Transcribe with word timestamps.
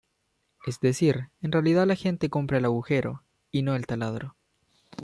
Es 0.65 0.79
decir, 0.79 1.29
en 1.43 1.51
realidad 1.51 1.85
la 1.85 1.93
gente 1.95 2.31
compra 2.31 2.57
el 2.57 2.65
"agujero" 2.65 3.21
y 3.51 3.61
no 3.61 3.75
el 3.75 3.85
taladro. 3.85 4.35